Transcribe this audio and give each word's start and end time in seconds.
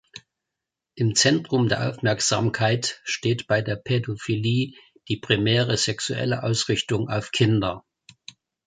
Im 0.95 1.13
Zentrum 1.13 1.69
der 1.69 1.87
Aufmerksamkeit 1.87 2.99
steht 3.03 3.45
bei 3.45 3.61
der 3.61 3.75
Pädophilie 3.75 4.73
die 5.07 5.17
primäre 5.17 5.77
sexuelle 5.77 6.41
Ausrichtung 6.41 7.07
auf 7.07 7.29
Kinder. 7.31 7.83